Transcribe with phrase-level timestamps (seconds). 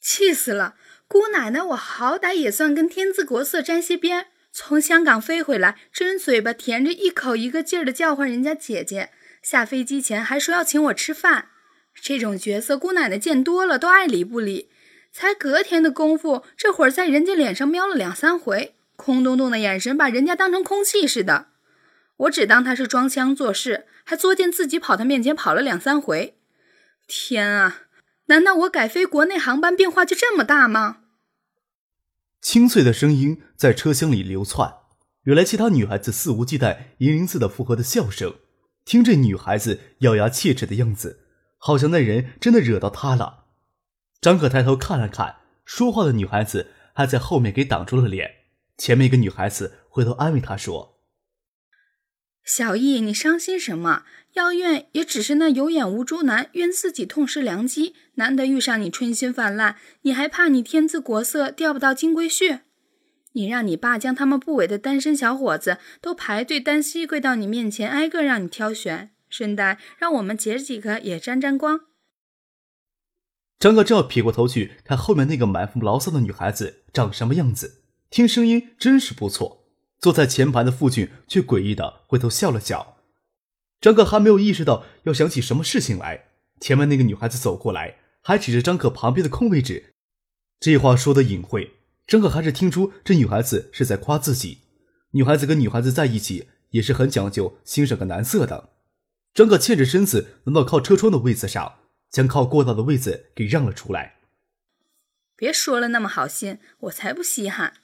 [0.00, 0.76] 气死了！
[1.06, 4.28] 姑奶奶，我好歹也算跟天姿国色沾些边。
[4.52, 9.10] 从香港飞回来，真嘴巴甜着一口一个劲儿的叫唤人家姐姐。
[9.42, 11.48] 下飞机前还说要请我吃饭。
[11.94, 14.70] 这种角色，姑奶奶见多了，都爱理不理。
[15.12, 21.48] 才隔天的功夫，这会儿在人家脸上瞄了两三回，空洞洞的眼神把人家当成空气似的。
[22.18, 26.36] 我只当他是装腔作势，还作践自己跑他面前跑了两三回。
[27.08, 27.82] 天啊！
[28.30, 30.98] 难道我改飞国内航班变化就这么大吗？
[32.40, 34.72] 清脆的声音在车厢里流窜，
[35.24, 38.36] 原来其他女孩子肆无忌惮、银铃似的附和的笑声。
[38.84, 41.26] 听这女孩子咬牙切齿的样子，
[41.58, 43.46] 好像那人真的惹到她了。
[44.20, 48.30] 张可抬头看了看，说话的女孩子还在后面给挡住了脸。
[48.78, 50.99] 前面一个女孩子回头安慰他说。
[52.52, 54.02] 小易，你伤心什么？
[54.32, 62.62] 要怨也只是那有眼无珠男怨自己痛失良机，难得遇上你春心泛滥，你还怕你天姿国色钓不到金龟婿？
[63.34, 71.82] 你让你爸将他们部委的单身小伙子都排队单膝跪到你面前，挨个让你挑选，顺带让我们姐几个也沾沾光。
[73.60, 79.59] 张哥正要撇过头去看后面那个满腹牢骚的女孩子长什么样子，听声音真是不错。
[80.00, 82.96] 坐在前排的父亲却诡异的回头笑了笑。
[83.80, 86.28] 张可还没有意识到要想起什么事情来，
[86.60, 89.94] 前面那个女孩子走过来，还指着张可旁边的空位置。
[90.58, 91.72] 这话说的隐晦，
[92.06, 94.58] 张可还是听出这女孩子是在夸自己。
[95.12, 98.70] 女孩子跟女孩子在一起也是很讲究欣赏个男色的。
[99.32, 101.78] 张可欠着身子挪到靠车窗的位子上，
[102.10, 104.16] 将靠过道的位子给让了出来。
[105.36, 107.79] 别说了那么好心，我才不稀罕。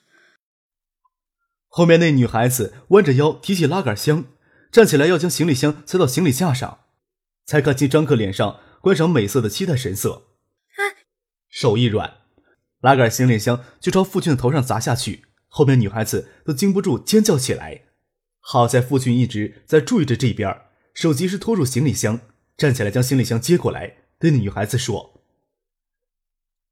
[1.67, 4.25] 后面那女孩子弯着腰提起拉杆箱，
[4.71, 6.85] 站起来要将行李箱塞到行李架上，
[7.45, 10.23] 才看清张克脸上观赏美色的期待神色。
[11.49, 12.21] 手一软，
[12.79, 15.25] 拉杆行李箱就朝傅俊的头上砸下去。
[15.47, 17.83] 后面女孩子都禁不住尖叫起来。
[18.39, 20.61] 好在傅俊一直在注意着这边，
[20.93, 22.21] 手及时拖住行李箱，
[22.55, 25.21] 站起来将行李箱接过来，对那女孩子说：“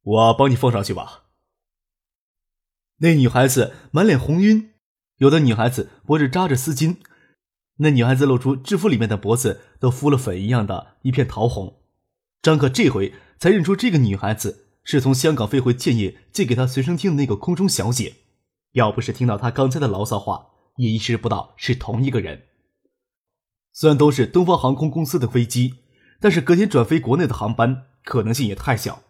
[0.04, 1.26] 我帮你放上去吧。”
[3.00, 4.75] 那女孩子满脸红晕。
[5.18, 6.98] 有的女孩子脖子扎着丝巾，
[7.78, 11.82] 那女孩子露出制服里面的脖子都敷了粉一样的一片桃红。
[12.42, 18.16] 张可这回才认出这个女孩子是从香港飞回建业借给他随身听的那个空中小姐，
[18.74, 22.44] 要不是听到他刚才的牢骚话，也意识不到是同一个人。
[23.72, 25.76] 虽然都是东方航空公司的飞机，
[26.20, 29.04] 但是隔天转飞国内的航班可能性也太小。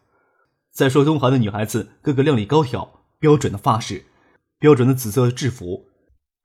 [0.72, 4.05] 再说东航的女孩子个个靓丽高挑，标准的发饰，
[4.59, 5.87] 标准的紫色制服。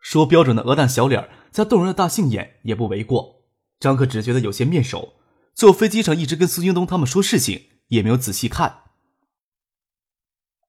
[0.00, 3.44] 说标准的鹅蛋小脸加动人的大杏眼也不为过。
[3.78, 5.15] 张克只觉得有些面熟，
[5.55, 8.83] 坐飞机上一直跟苏京东他们说事情，也没有仔细看。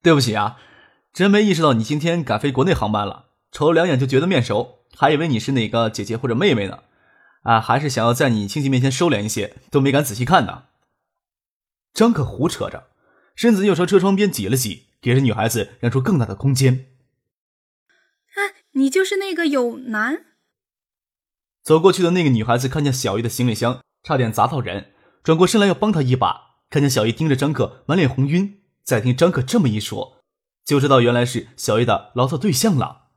[0.02, 0.58] 对不起啊，
[1.14, 6.80] 真没意识到你今天赶飞国内航班了，瞅了两眼就觉得面熟，还以为你是哪个姐姐或者妹妹呢。
[7.44, 10.66] 啊，还是想要在你亲戚面前收敛一些，都没敢仔细看呢。
[11.94, 12.88] 张克胡扯着，
[13.36, 16.91] 身子又朝车窗边挤了挤，给这女孩子让出更大的空间。
[18.72, 20.26] 你就是那个有男。
[21.62, 24.94] 走过去的那个女孩子看见小姨的行李箱差点砸到人，
[25.24, 26.60] 转过身来要帮她一把。
[26.70, 28.62] 看见小姨盯着张可，满脸红晕。
[28.84, 30.24] 再听张可这么一说，
[30.66, 33.10] 就知道原来是小姨的牢骚对象了。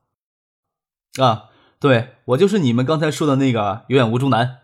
[1.19, 4.63] 啊，对我就是你们刚才说的那个有眼无珠男。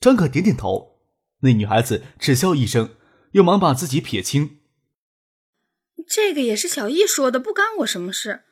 [0.00, 1.00] 张可点点头。
[1.40, 2.96] 那女孩子嗤笑一声，
[3.32, 4.60] 又忙把自己撇清。
[6.08, 8.44] 这个也是小易说的，不干我什么事。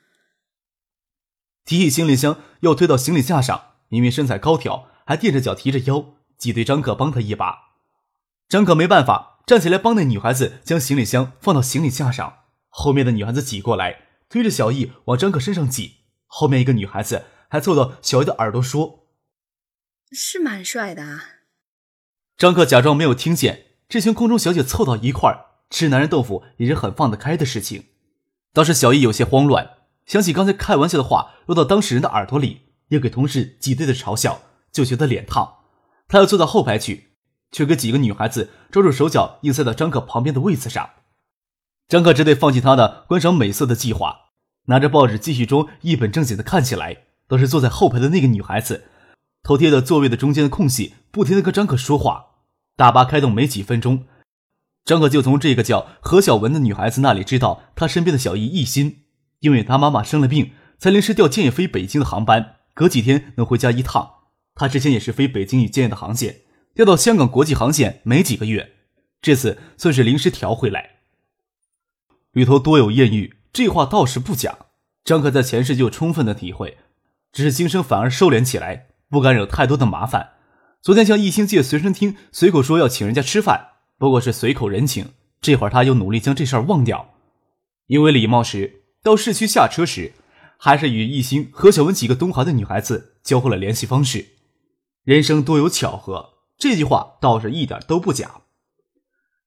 [1.64, 3.72] 提起行李箱，又推到行李架上。
[3.88, 7.58] 明明身材高挑，还垫着脚提着腰，挤兑张可帮他一把。
[8.48, 12.38] 张可没办法，站起来帮那女孩子将行李箱放到行李架上。
[12.68, 15.96] 后面的女孩子挤过来，推着小易往张可身上挤。
[16.26, 19.08] 后面一个女孩子还凑到小易的耳朵说
[20.10, 21.24] ：“是蛮帅的啊。”
[22.38, 23.66] 张克假装没有听见。
[23.90, 27.88] 这群空中小姐凑到一块儿吃男人豆腐也是很放得开的事情。
[28.54, 29.81] 倒是小易有些慌乱。
[30.06, 35.58] 想起刚才开玩笑的话落到当事人的耳朵里，又给同事挤兑的嘲笑，就觉得脸烫。
[36.08, 37.12] 他要坐到后排去，
[37.50, 40.90] 却给几个女孩子抓住手脚，硬塞到张可旁边的位子上。
[41.88, 44.30] 张可只得放弃他的观赏美色的计划，
[44.66, 47.04] 拿着报纸继续中一本正经的看起来。
[47.28, 48.84] 倒是坐在后排的那个女孩子，
[49.42, 52.26] 头贴的座位的中间的空隙，不停的跟张可说话。
[52.76, 54.04] 大巴开动没几分钟，
[54.84, 59.01] 张可就从这个叫何小文的女孩子那里知道，她身边的小姨一心，
[59.42, 64.14] 因为他妈妈生了病，才临时调建业飞北京的航班，隔几天能回家一趟。
[64.54, 66.42] 他之前也是飞北京与建业的航线，
[66.74, 68.72] 调到香港国际航线没几个月，
[69.20, 70.90] 这次算是临时调回来。
[72.32, 74.56] 里头多有艳遇，这话倒是不假。
[75.04, 76.78] 张可在前世就充分的体会。
[77.32, 80.34] 只是今生反而收敛起来，不敢惹太多的麻烦。
[80.80, 85.12] 昨天向一星借随身听，随口说要请人家吃饭，不过是随口人情。
[85.40, 87.14] 这会儿他又努力将这事儿忘掉，
[87.86, 90.12] 因为礼貌时到市区下车时，
[90.56, 94.28] 还是与一星、何小文几个东华的女孩子交换了联系方式。
[95.02, 98.42] 人生多有巧合，这句话倒是一点都不假。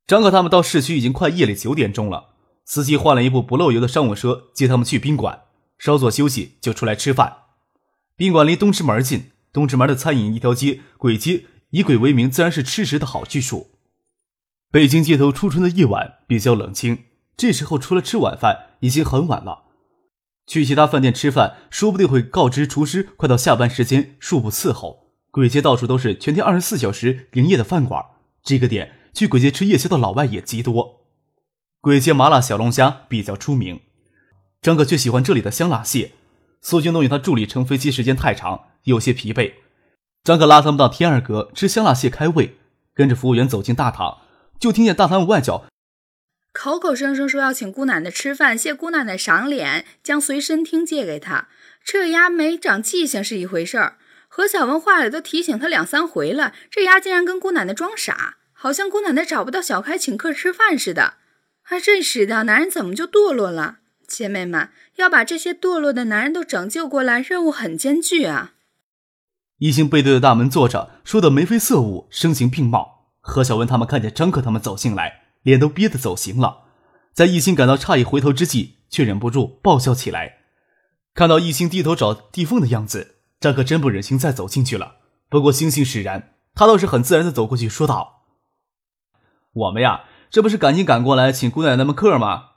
[0.06, 2.32] 张可他们到市区已经快夜里九点钟了，
[2.66, 5.44] 司机换了一部不漏油的商务车接他们去宾馆，
[5.78, 7.38] 稍作休息就出来吃饭。
[8.18, 13.72] 宾馆离东直门近，东直门的餐饮一条街，鬼街以鬼为名，自然是吃食的好去处。
[14.70, 17.06] 北京街头初春的夜晚比较冷清，
[17.38, 19.64] 这时候出来吃晚饭已经很晚了。
[20.46, 25.08] 去其他饭店吃饭，说不定会告知厨师快到下班时间，恕不伺候。
[25.32, 28.06] 鬼街到处都是全天二十四小时营业的饭馆，
[28.44, 31.02] 这个点去鬼街吃夜宵的老外也极多。
[31.82, 33.82] 鬼街麻辣小龙虾比较出名，
[34.62, 36.12] 张哥却喜欢这里的香辣蟹。
[36.62, 39.54] 苏军东与他助理乘飞机时间太长，有些疲惫。
[40.24, 42.56] 张可拉他们到天二阁吃香辣蟹开胃，
[42.94, 44.20] 跟着服务员走进大堂，
[44.60, 45.66] 就听见大堂外角
[46.58, 51.50] 口口声声说要请姑奶奶吃饭，谢姑奶奶赏脸，将随身听借给他。
[51.84, 53.98] 这丫没长记性是一回事儿，
[54.30, 61.16] 何小文话里都提醒他两三回了，这丫竟然跟姑奶奶装傻，好像姑奶奶找不到小开请客吃饭似的。
[61.64, 63.80] 啊，这时的男人怎么就堕落了？
[64.08, 68.54] 姐妹们，要把这些堕落的男人都拯救过来，任务很艰巨啊！
[69.58, 73.10] 一心背对着大门坐着，说的眉飞色舞，声情并茂。
[73.20, 76.64] 何小文他们看见张克他们走进来，脸都憋得走形了。
[77.14, 80.40] 在一心感到诧异回头之际，却忍不住爆笑起来。
[81.14, 84.96] 看到一心低头找地缝的样子，张可真不忍心再走进去了。
[85.30, 88.24] 不过星星使然，他倒是很自然的走过去说道
[89.54, 92.50] ：“我们呀，这不是赶紧赶过来请姑奶奶们客吗？”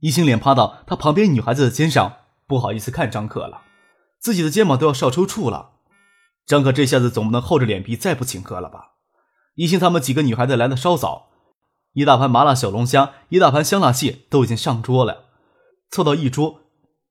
[0.00, 2.16] 一心脸趴到他旁边女孩子的肩上，
[2.48, 3.62] 不好意思看张可了，
[4.18, 5.70] 自己的肩膀都要笑抽搐了。
[6.44, 8.94] 张可这下子总不能厚着脸皮再不请客了吧？
[9.54, 11.30] 一心他们几个女孩子来的稍早，
[11.94, 15.24] 一大盘麻辣小龙虾，一大盘香辣蟹都已经上桌了。
[15.90, 16.60] 凑到一桌，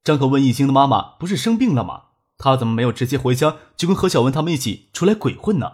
[0.03, 2.05] 张可问艺兴的妈妈：“不是生病了吗？
[2.39, 5.73] 她怎么没有直接回家，就跟何小文他们一起出来鬼混呢？”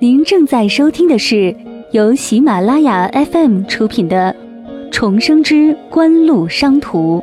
[0.00, 1.56] 您正在收听的是
[1.90, 4.32] 由喜马拉雅 FM 出品的
[4.92, 7.18] 《重生之官路商途》。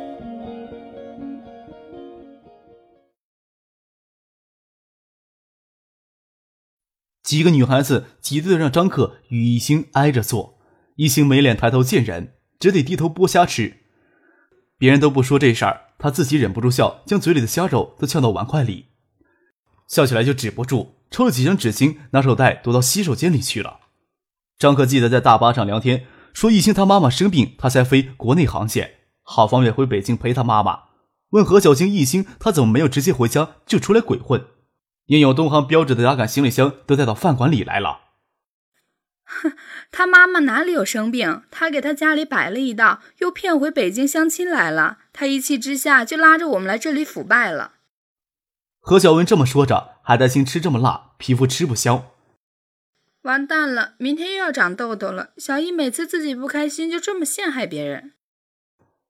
[7.26, 10.60] 几个女孩子挤兑的让张克与一星挨着坐，
[10.94, 13.78] 一星没脸抬头见人，只得低头剥虾吃。
[14.78, 18.90] 别人都不说这事儿，他自己忍不住笑，将嘴里的虾肉都呛到碗筷里，
[19.88, 20.94] 笑起来就止不住。
[21.10, 23.80] 抽了几张纸巾，拿手袋躲到洗手间里去了。
[24.56, 28.92] 张克记得在大巴上聊天，说一兴他妈妈生病，他才飞国内航线，
[29.24, 30.78] 好方便回北京陪他妈妈。
[31.30, 34.44] 问何小晶一兴，他怎么没有直接回家，就出来鬼混？
[35.06, 38.00] 印有东航标志的拉杆行李箱都带到饭馆里来了。
[39.24, 39.52] 哼，
[39.90, 41.42] 他妈妈哪里有生病？
[41.50, 44.98] 他给他家里摆了一道，又骗回北京相亲来了。
[45.12, 47.72] 他一气之下就拉着我们来这里腐败了。
[48.80, 52.12] 何小文这么说着，还担心吃这么辣，皮肤吃不消。
[53.22, 55.30] 完蛋了，明天又要长痘痘了。
[55.36, 58.12] 小易每次自己不开心，就这么陷害别人。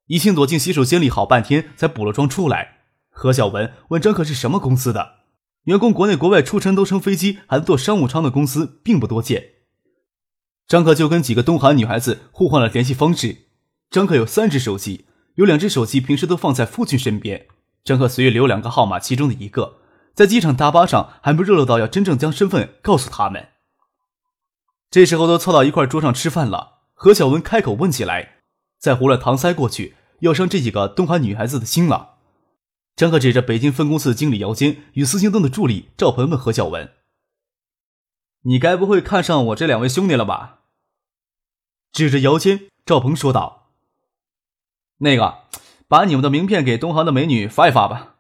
[0.06, 2.80] 一心躲进洗手间里好半天，才补了妆出来。
[3.10, 5.15] 何小文问张可是什么公司的？
[5.66, 9.54] 员工国内国外出差都乘飞机，还坐商务舱的公司并不多见。
[10.68, 13.48] 张可就跟几个东韩女孩子互换了联系方式。
[13.90, 17.48] 张可有三只手机，有两只手机平时都放在父亲身边。
[17.84, 19.78] 张克随意留两个号码，其中的一个
[20.14, 23.48] 在机场大巴上还不热络到要真正将身份告诉他们。
[24.88, 28.36] 这时候都凑到一块桌上吃饭了，何小文开口问起来，
[28.78, 32.15] 再胡乱搪塞过去，要伤这几个东海女孩子的心了。
[32.96, 36.90] 张克指着北京分公司的经理姚坚与司行东的助理赵鹏问何小文
[38.42, 40.62] ：“你该不会看上我这两位兄弟了吧？”
[41.92, 43.70] 指着姚坚，赵鹏说道
[44.98, 45.46] ：“那个。”
[45.88, 48.16] 把你们的名片给东航的美女发一发吧。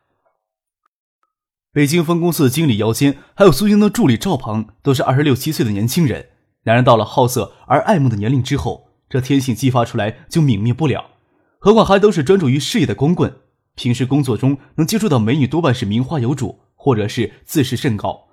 [1.72, 6.30] 北京分公司的经理姚坚，还有苏京的助理赵鹏，都是二十六七岁的年轻人。
[6.62, 11.10] 两人到了好色而爱慕的年龄之后，这天性激发出来就泯灭不了。
[11.58, 13.36] 何况还都是专注于事业的光棍，
[13.76, 18.26] 平时工作中能接触到美女多半是名花有主，或者是自视甚高。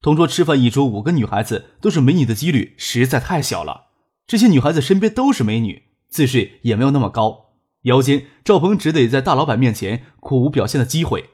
[0.00, 3.86] 同桌吃饭一桌五个女孩子都是美女的几率实在太小了。
[4.26, 7.54] 这些女孩子身边都是美女，自视也没有那么高。
[7.82, 11.30] 姚坚、赵鹏只得在大老板面前苦无表现的机会。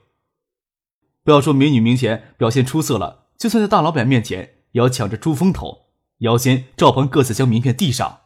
[1.24, 5.86] 不要说美女面前表现出色了，就算在大老板面前，也要抢着出风头。
[6.18, 8.20] 姚坚、赵鹏各自将名片递上。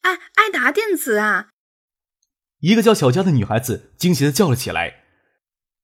[0.00, 1.50] 哎，爱达电子啊！
[2.60, 5.04] 一个叫小佳的女孩子惊喜的叫了起来。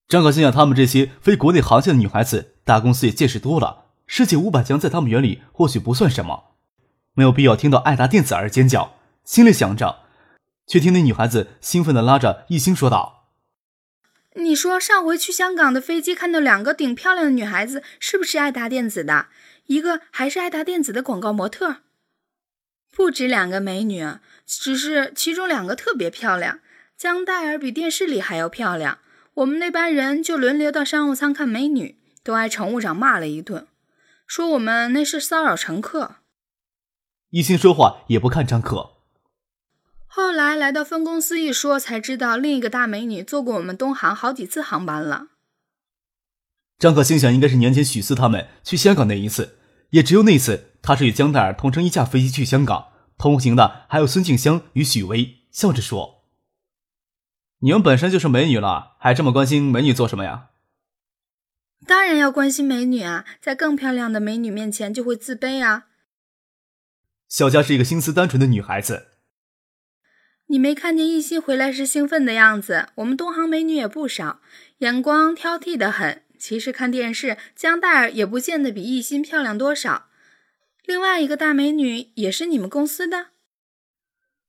[0.08, 6.56] 张可心想，她们这些非国内航线的女孩子，大公司也见识多了，世界五百强在他们眼里或许不算什么，
[7.14, 8.98] 没有必要听到爱达电子而尖叫。
[9.24, 10.00] 心里想着，
[10.66, 13.30] 却听那女孩子兴奋的拉着艺兴说道。
[14.34, 19.28] 你说上回去香港的飞机看到两个顶漂亮的女孩子，是不是爱达电子的？
[19.66, 21.76] 一个还是爱达电子的广告模特。
[22.94, 24.04] 不止两个美女，
[24.44, 26.58] 只是其中两个特别漂亮。
[26.96, 28.98] 江黛儿比电视里还要漂亮。
[29.34, 33.66] 我们那班人就轮流到商务舱看美女，都挨乘务长骂了一顿，
[34.26, 36.16] 说我们那是骚扰乘客。
[37.30, 38.92] 一心说话也不看张可。
[40.06, 45.26] 后来来到分公司一说，才知道另一个大美女坐过我们东航好几次航班了。
[46.78, 49.58] 张可心想，应该是年前许四他们去香港那一次，
[49.90, 55.38] 也只有那次，他是与江黛儿同乘一架飞机去香港，同行的还有孙静香与许巍。
[55.50, 56.13] 笑着说
[57.64, 60.50] ：“你们本身就是美女了，还这么关心美女做什么呀？”
[61.88, 65.86] 当然要关心美女啊，在更漂亮的美女面前就会自卑啊。
[67.26, 69.08] 小佳是一个心思单纯的女孩子。
[70.48, 72.88] 你没看见一心回来时兴奋的样子？
[72.96, 74.40] 我们东航美女也不少，
[74.78, 76.22] 眼光挑剔的很。
[76.38, 80.08] 其实看电视，江黛儿也不见得比一心漂亮多少。
[80.84, 83.28] 另外一个大美女也是你们公司的。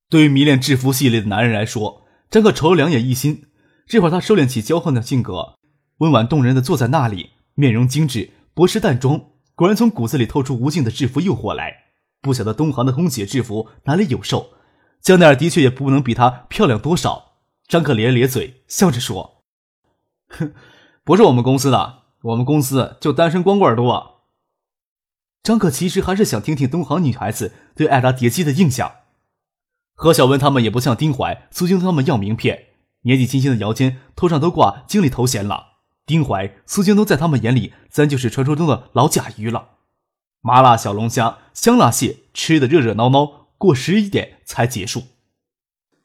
[0.10, 3.46] 对于迷恋制服系列的男人来说，张可瞅了两眼一新，
[3.86, 5.56] 这会儿他收敛起骄横的性格，
[5.98, 9.22] 温婉动人的坐在那里，面容精致，薄施淡妆，
[9.56, 11.86] 果然从骨子里透出无尽的制服诱惑来。
[12.22, 14.50] 不晓得东航的空姐制服哪里有售。
[15.00, 17.34] 江奈尔的确也不能比她漂亮多少。
[17.68, 19.44] 张可咧咧嘴，笑着说
[20.30, 20.54] ：“哼，
[21.06, 24.24] 不是我们公司的，我们公司就单身光棍多。”
[25.44, 28.92] 张可其实还是想听听东航女孩子对艾达蝶姬的印象。
[29.96, 32.66] 何小文他们也不像丁怀、苏京他们要名片，
[33.02, 35.78] 年纪轻轻的姚坚头上都挂经理头衔了。
[36.06, 39.70] 丁怀、苏京都在他们眼里，咱就是传说中的老甲鱼了。
[40.42, 43.46] 麻辣小龙虾、香辣蟹吃的热热闹闹。
[43.58, 45.04] 过十一点才结束。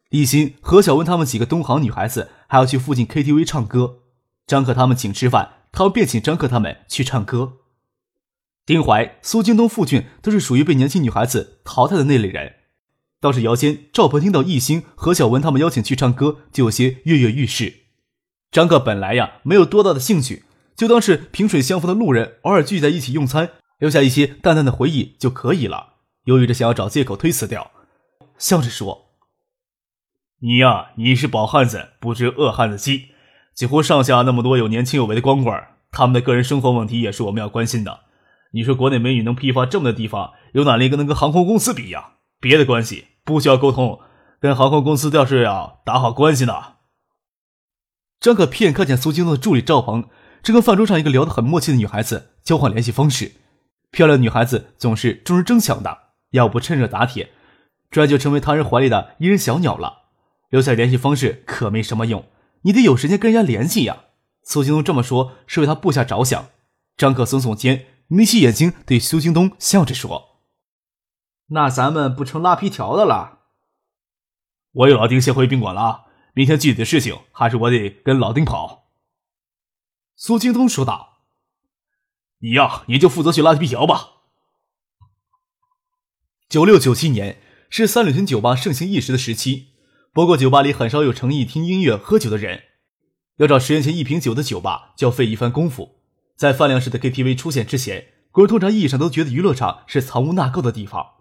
[0.08, 4.02] 李欣、何小文他们几个东航女孩子还要去附近 KTV 唱歌，
[4.46, 7.54] 张克他们请吃饭，他们便请张克他们去唱歌。
[8.64, 12.54] 丁怀、苏京东、傅俊都是属于被年轻女孩子淘汰的那类人。
[13.20, 17.80] 倒是姚坚、赵鹏听到艺兴、何小文他们邀请去唱歌，就有些跃跃欲试。
[18.50, 25.94] 张克本来呀没有多大的兴趣，就当是萍水相逢的路人，偶尔聚在一起用餐，留下一些淡淡的回忆就可以了。
[26.24, 27.70] 犹豫着想要找借口推辞掉，
[28.38, 29.10] 笑着说
[30.40, 33.10] ：“你呀，你是饱汉子不知饿汉子饥。
[33.54, 35.54] 几乎上下那么多有年轻有为的光棍，
[35.92, 38.00] 他们的个人生活问题也是我们要关心的。
[38.52, 42.14] 你说国内美女能批发这么的地方，有哪一个能跟航空公司比呀？
[42.40, 44.00] 别的关系不需要沟通，
[44.40, 46.54] 跟航空公司倒是要打好关系呢。”
[48.18, 50.08] 张可瞥眼看见苏京东的助理赵鹏
[50.42, 53.32] 正跟饭桌上一个聊得很默契的女孩子交换联系方式，
[53.90, 55.98] 漂亮女孩子总是众人争抢的。
[56.30, 57.30] 要不趁热打铁，
[57.90, 60.02] 这就成为他人怀里的一人小鸟了。
[60.48, 62.24] 留下联系方式可没什么用，
[62.62, 64.04] 你得有时间跟人家联系呀。
[64.44, 66.46] 苏京东这么说，是为他部下着想。
[66.96, 70.29] 张可耸耸肩，眯起眼睛对苏京东笑着说
[71.50, 73.38] ：“那咱们不成拉皮条的了。”
[74.72, 78.90] 我有老丁先回宾馆了，明天具体的事情还是我得跟老丁跑。”
[80.16, 81.18] 苏京东说道。
[82.42, 84.08] “你呀，你就负责去拉皮条吧。”
[86.48, 89.74] 九六九七年是三里屯酒吧盛行一时的时期，
[90.12, 92.64] 不过酒吧里很少有诚意听音乐、喝酒的人。
[93.36, 96.00] 要找十元钱一瓶酒的酒吧，就要费一番功夫。
[96.36, 101.19] 在饭量式的 KTV 出现之前，国人通常意义上都觉得娱乐场是藏污纳垢的地方。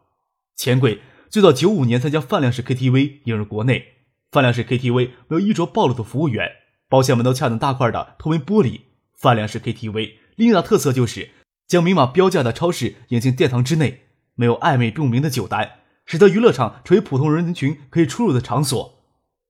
[0.60, 1.00] 钱柜
[1.30, 3.94] 最早九五年才将饭量式 KTV 引入国内。
[4.30, 6.51] 饭量式 KTV 没有衣着暴露的服务员，
[6.89, 8.82] 包厢门都恰当大块的透明玻璃。
[9.18, 11.30] 饭量式 KTV 另一大特色就是
[11.66, 14.01] 将明码标价的超市引进殿堂之内。
[14.36, 19.00] 没有暧昧不明的酒单，使得娱乐场成为普通人群可以出入的场所。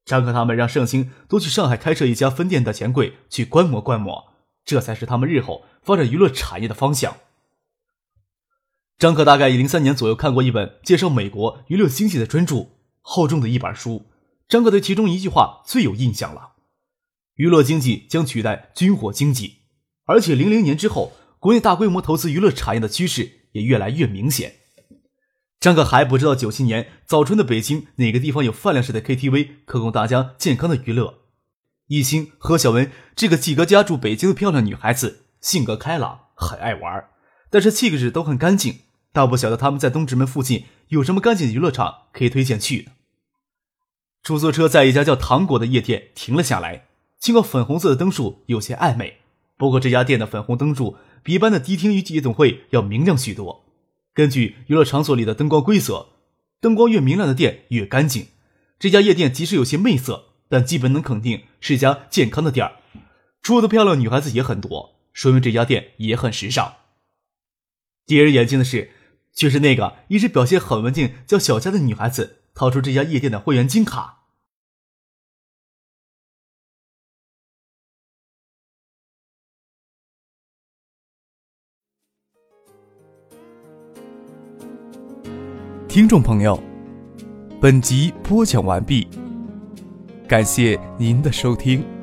[0.06, 7.18] 张克他们让盛兴多去上海开设一家分店的钱柜去观摩观摩，这才是他们日后发展娱乐产业的方向。
[9.00, 12.68] 张可大概以零三年左右看过一本介绍美国娱乐经济的专著，
[13.00, 14.08] 厚重的一本书。
[14.50, 16.56] 张可对其中一句话最有印象了：
[17.36, 19.60] 娱乐经济将取代军火经济，
[20.04, 24.56] 而且零零年之后，国内大规模投资娱乐产业的趋势也越来越明显。
[25.62, 31.20] 张可还不知道九七年早春的北京哪个地方有饭量式的 KTV 可供大家健康的娱乐。
[31.88, 37.06] 艺兴何小文这个季哥家住北京的漂亮女孩子，性格开朗，很爱玩，
[37.50, 38.80] 但是气质都很干净。
[39.12, 42.92] 倒不晓得他们在东直门附近有什么干净的娱乐场可以推荐去呢？
[44.22, 46.86] 出租车在一家叫糖果的夜店停了下来，
[47.18, 49.18] 尽管粉红色的灯柱有些暧昧，
[49.58, 53.66] 不过这家店的粉红灯柱比一般的迪厅与夜总会要明亮许多。
[54.14, 56.10] 根据娱乐场所里的灯光规则，
[56.60, 58.28] 灯光越明亮的店越干净。
[58.78, 62.76] 这家夜店即使有些媚色，但基本能肯定是家健康的店儿。
[63.42, 66.76] 出的漂亮女孩子也很多，说明这家店也很时尚。
[68.06, 68.92] 跌人眼镜的是。
[69.40, 74.26] 却是那个一直表现很文静、叫小佳的女孩子掏出这家夜店的会员金卡。
[85.88, 86.62] 听众朋友，
[87.62, 89.08] 本集播讲完毕，
[90.28, 91.99] 感谢您的收听。